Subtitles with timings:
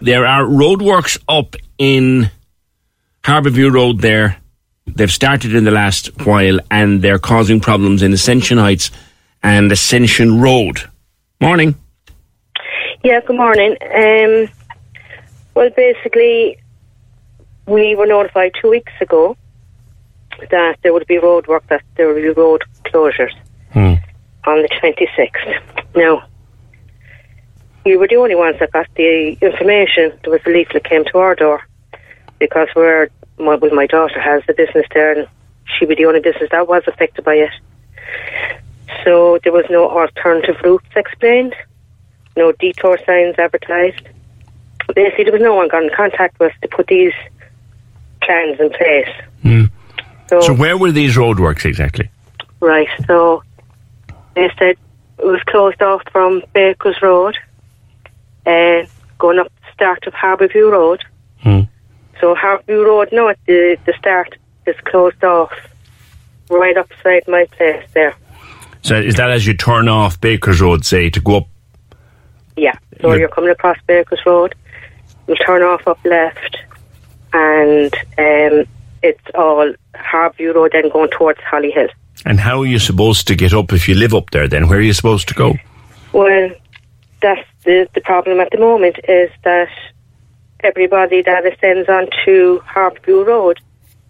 [0.00, 2.30] There are roadworks up in
[3.22, 4.36] Harbourview Road there.
[4.86, 8.90] They've started in the last while and they're causing problems in Ascension Heights
[9.42, 10.82] and Ascension Road.
[11.40, 11.74] Morning.
[13.04, 13.76] Yeah, good morning.
[13.82, 14.48] Um,
[15.54, 16.58] well, basically,
[17.66, 19.36] we were notified two weeks ago
[20.50, 23.32] that there would be road work, that there would be road closures
[23.72, 23.94] Hmm.
[24.46, 25.60] on the 26th.
[25.94, 26.22] Now,
[27.84, 30.12] we were the only ones that got the information.
[30.22, 31.62] There was a leaflet came to our door
[32.38, 35.28] because we're, my, well, my daughter has the business there and
[35.78, 37.52] she was the only business that was affected by it.
[39.04, 41.54] So there was no alternative routes explained
[42.36, 44.08] no detour signs advertised.
[44.94, 47.12] Basically, there was no one got in contact with us to put these
[48.22, 49.08] plans in place.
[49.42, 49.64] Hmm.
[50.28, 52.10] So, So where were these roadworks exactly?
[52.60, 53.42] right, so
[54.34, 54.76] they said
[55.18, 57.36] it was closed off from Bakers Road,
[58.46, 58.82] uh,
[59.18, 61.02] going up the start of Harbourview Road.
[61.42, 61.60] Hmm.
[62.20, 65.52] So Harbourview Road, no, at the, the start is closed off
[66.50, 68.14] right upside my place there.
[68.82, 71.46] So is that as you turn off Baker's Road, say, to go up?
[72.56, 72.74] Yeah.
[73.00, 74.54] So You're- you're coming across Bakers Road,
[75.28, 76.56] you turn off up left,
[77.32, 78.64] and um,
[79.02, 81.88] it's all Harbourview Road, then going towards Holly Hill.
[82.26, 84.68] And how are you supposed to get up if you live up there then?
[84.68, 85.54] Where are you supposed to go?
[86.12, 86.50] Well,
[87.22, 89.68] that's the the problem at the moment is that
[90.62, 93.60] everybody that ascends onto Harbourview Road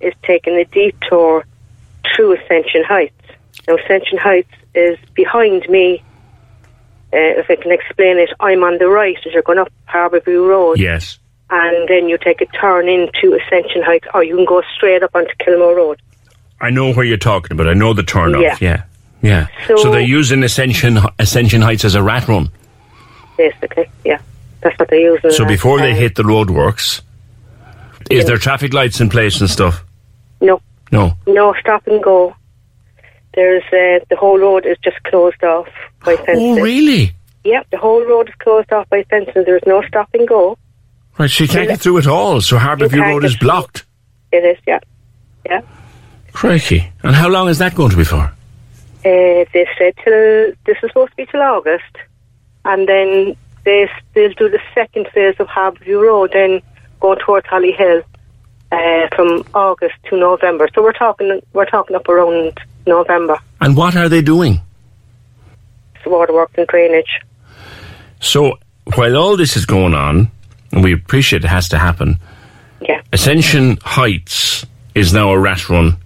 [0.00, 1.44] is taking the detour
[2.14, 3.14] through Ascension Heights.
[3.66, 6.02] Now, Ascension Heights is behind me.
[7.12, 10.46] Uh, if I can explain it, I'm on the right as you're going up Harbourview
[10.48, 10.78] Road.
[10.78, 11.18] Yes.
[11.50, 15.14] and then you take a turn into Ascension Heights, or you can go straight up
[15.14, 16.02] onto Kilmore Road.
[16.60, 17.68] I know where you're talking about.
[17.68, 18.42] I know the turn off.
[18.42, 18.56] Yeah.
[18.60, 18.82] Yeah.
[19.22, 19.46] Yeah.
[19.68, 22.50] So, So- they're using Ascension Ascension Heights as a rat run.
[23.36, 24.20] Basically, yeah,
[24.60, 25.30] that's what they're using.
[25.32, 27.02] So before they hit the roadworks,
[28.10, 29.84] is there traffic lights in place and stuff?
[30.40, 30.60] no,
[30.92, 31.14] No.
[31.26, 32.34] no stop and go.
[33.34, 35.66] There's uh, the whole road is just closed off
[36.04, 36.36] by fences.
[36.38, 37.12] Oh, really?
[37.44, 39.44] Yep, the whole road is closed off by fences.
[39.44, 40.56] There's no stop and go.
[41.18, 42.40] Right, so you can't get through at all.
[42.40, 43.84] So Harbourview Road is blocked.
[44.32, 44.78] It is, yeah,
[45.46, 45.60] yeah.
[46.32, 46.90] Crikey.
[47.02, 48.16] And how long is that going to be for?
[48.18, 51.84] Uh, they said till this is supposed to be till August,
[52.64, 56.60] and then they they'll do the second phase of Harbourview Road, then
[57.00, 58.02] go towards Holly Hill
[58.72, 60.68] uh, from August to November.
[60.74, 63.38] So we're talking we're talking up around November.
[63.60, 64.60] And what are they doing?
[65.96, 67.20] It's waterworks and drainage.
[68.20, 68.58] So
[68.94, 70.30] while all this is going on,
[70.72, 72.18] and we appreciate it has to happen,
[72.80, 75.96] Yeah, Ascension Heights is now a rat run.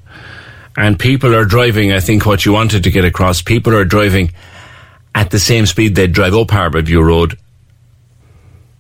[0.76, 4.30] And people are driving, I think what you wanted to get across, people are driving
[5.18, 7.36] at the same speed they drive up Harbourview Road.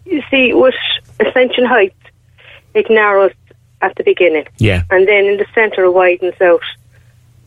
[0.04, 0.74] you see, with
[1.20, 2.02] Ascension Heights,
[2.74, 3.32] it narrows
[3.82, 4.82] at the beginning, Yeah.
[4.90, 6.62] and then in the centre it widens out,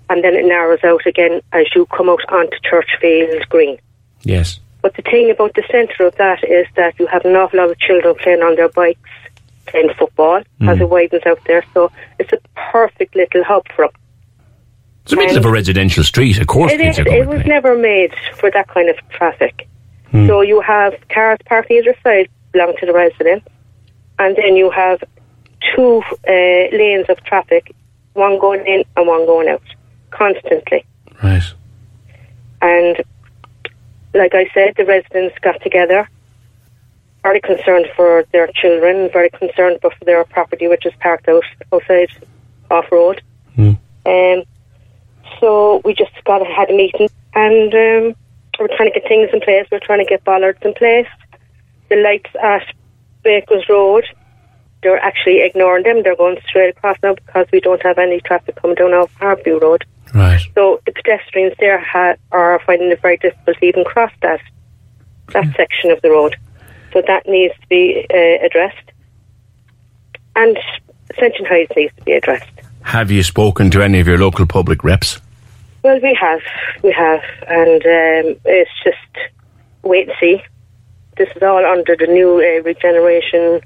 [0.09, 3.77] and then it narrows out again as you come out onto Churchfield Green.
[4.23, 4.59] Yes.
[4.81, 7.71] But the thing about the centre of that is that you have an awful lot
[7.71, 9.09] of children playing on their bikes,
[9.67, 10.69] playing football mm.
[10.69, 11.63] as it widens out there.
[11.73, 12.39] So it's a
[12.71, 14.00] perfect little hub for them.
[15.03, 16.39] It's the middle of a residential street.
[16.39, 19.67] Of course, It, is, it was never made for that kind of traffic.
[20.11, 23.47] So you have cars parked either side belong to the residents,
[24.19, 25.01] and then you have
[25.73, 27.73] two uh, lanes of traffic,
[28.13, 29.63] one going in and one going out,
[30.09, 30.85] constantly.
[31.23, 31.43] Right.
[32.61, 33.01] And
[34.13, 36.09] like I said, the residents got together,
[37.23, 42.09] very concerned for their children, very concerned for their property, which is parked out outside
[42.69, 43.21] off road.
[44.05, 44.43] Um,
[45.41, 48.15] so we just got had a meeting and um,
[48.59, 49.67] we're trying to get things in place.
[49.71, 51.07] We're trying to get bollards in place.
[51.89, 52.63] The lights at
[53.23, 54.05] Bakers Road,
[54.83, 56.03] they're actually ignoring them.
[56.03, 59.61] They're going straight across now because we don't have any traffic coming down off Harbourview
[59.61, 59.83] Road.
[60.13, 60.41] Right.
[60.55, 64.41] So the pedestrians there ha- are finding it very difficult to even cross that
[65.29, 66.35] that section of the road.
[66.93, 68.91] So that needs to be uh, addressed,
[70.35, 70.59] and
[71.09, 72.51] Ascension Heights needs to be addressed.
[72.81, 75.21] Have you spoken to any of your local public reps?
[75.83, 76.41] Well, we have,
[76.83, 79.31] we have, and um, it's just
[79.83, 80.41] wait and see.
[81.17, 83.61] This is all under the new uh, regeneration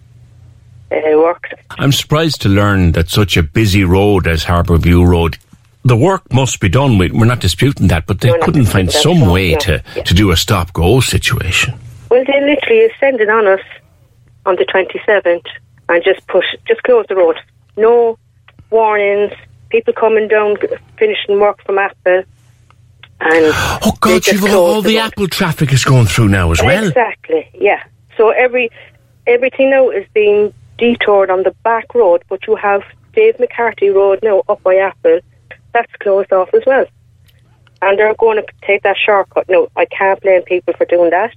[0.91, 1.49] uh, works.
[1.71, 5.37] I'm surprised to learn that such a busy road as Harbour View Road,
[5.83, 6.97] the work must be done.
[6.97, 9.59] We- We're not disputing that, but they We're couldn't find that some way no.
[9.59, 10.03] to, Yeah.
[10.03, 11.77] to do a stop go situation.
[12.09, 13.61] Well, they literally send it on us
[14.45, 15.45] on the 27th
[15.89, 17.37] and just push, just close the road.
[17.77, 18.17] No
[18.71, 19.33] warnings,
[19.69, 20.55] people coming down,
[20.97, 22.23] finishing work from Apple.
[23.21, 23.51] And
[23.83, 25.05] Oh God, you've close all the road.
[25.05, 26.87] Apple traffic is going through now as well.
[26.87, 27.83] Exactly, yeah.
[28.17, 28.69] So every
[29.25, 32.83] everything now is being detoured on the back road, but you have
[33.13, 35.19] Dave McCarthy Road now up by Apple.
[35.73, 36.85] That's closed off as well.
[37.81, 39.47] And they're going to take that shortcut.
[39.49, 41.33] No, I can't blame people for doing that.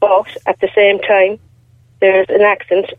[0.00, 1.38] But at the same time,
[2.00, 2.92] there's an accident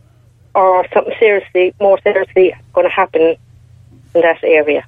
[0.56, 3.36] or something seriously, more seriously, going to happen
[4.16, 4.86] in that area.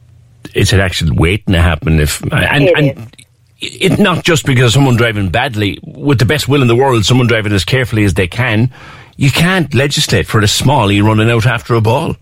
[0.54, 3.16] It's an accident waiting to happen if and It and
[3.62, 7.28] it not just because someone driving badly with the best will in the world, someone
[7.28, 8.72] driving as carefully as they can.
[9.18, 12.16] You can't legislate for a smallie running out after a ball.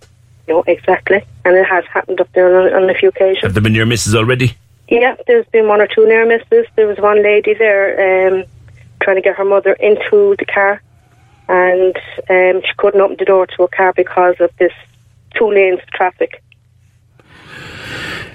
[0.47, 1.24] No, exactly.
[1.45, 3.44] And it has happened up there on, on a few occasions.
[3.44, 4.56] Have there been near misses already?
[4.89, 6.65] Yeah, there's been one or two near misses.
[6.75, 8.45] There was one lady there um,
[9.01, 10.81] trying to get her mother into the car,
[11.50, 11.95] and
[12.30, 14.71] um, she couldn't open the door to a car because of this
[15.35, 16.41] two lanes of traffic.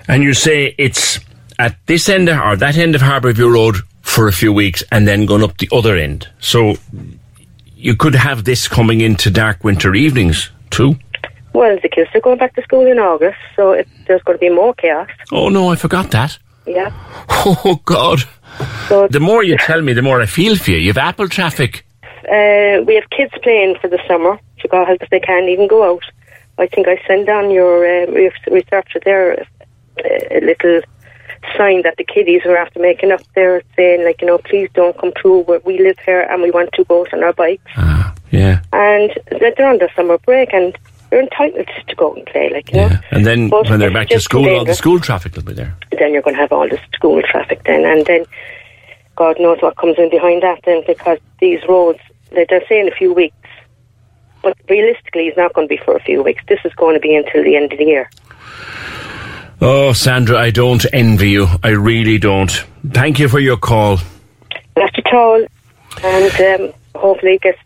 [0.09, 1.21] And you say it's
[1.59, 5.07] at this end of, or that end of Harbourview Road for a few weeks and
[5.07, 6.29] then going up the other end.
[6.41, 6.75] So
[7.77, 10.97] you could have this coming into dark winter evenings too.
[11.53, 14.41] Well, the kids are going back to school in August, so it, there's going to
[14.41, 15.09] be more chaos.
[15.31, 16.39] Oh no, I forgot that.
[16.67, 16.91] Yeah.
[17.45, 18.21] Oh God.
[18.89, 20.77] So The more you tell me, the more I feel for you.
[20.79, 21.85] You've Apple traffic.
[22.25, 26.05] uh, we have kids playing for the summer because they can't even go out.
[26.59, 28.07] I think I send on your uh,
[28.51, 29.47] researcher there
[30.05, 30.81] a little
[31.57, 34.97] sign that the kiddies were after making up there saying like, you know, please don't
[34.99, 37.65] come through where we live here and we want to go out on our bikes.
[37.77, 38.61] Ah, yeah.
[38.73, 40.77] And they're they're on their summer break and
[41.11, 42.91] they're entitled to go out and play, like, you know.
[43.11, 45.75] And then But when they're back to school, all the school traffic will be there.
[45.99, 47.85] Then you're going to have all the school traffic then.
[47.85, 48.25] And then
[49.17, 51.99] God knows what comes in behind that then because these roads,
[52.31, 53.37] they- they're saying a few weeks.
[54.43, 56.43] But realistically, it's not going to be for a few weeks.
[56.49, 58.09] This is going to be until the end of the year.
[59.65, 61.47] Oh, Sandra, I don't envy you.
[61.63, 62.51] I really don't.
[62.91, 63.99] Thank you for your call.
[64.77, 65.47] Not at all.
[66.03, 67.59] And um, hopefully it gets,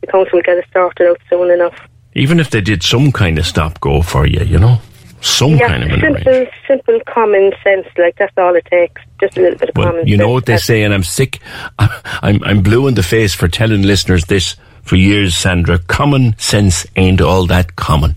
[0.00, 1.74] the council will get it sorted out soon enough.
[2.14, 4.78] Even if they did some kind of stop go for you, you know?
[5.20, 7.86] Some Yeah, kind of an simple, simple common sense.
[7.98, 9.02] Like that's all it takes.
[9.20, 10.32] Just a little bit of Well, common you know sense.
[10.32, 11.38] what they say, and I'm sick.
[11.78, 15.78] I'm, I'm blue in the face for telling listeners this for years, Sandra.
[15.78, 18.16] Common sense ain't all that common.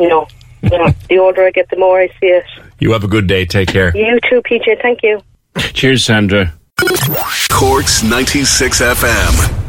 [0.00, 0.26] No,
[0.62, 0.92] no.
[1.08, 2.44] the older I get, the more I see it.
[2.78, 3.44] You have a good day.
[3.44, 3.96] Take care.
[3.96, 4.80] You too, PJ.
[4.82, 5.20] Thank you.
[5.72, 6.52] Cheers, Sandra.
[7.50, 9.61] Cork's 96 FM.